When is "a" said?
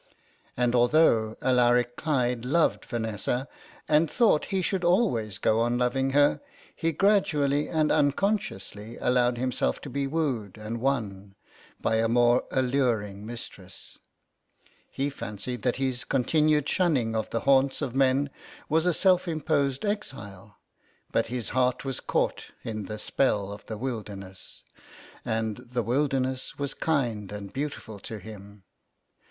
11.97-12.07, 18.87-18.95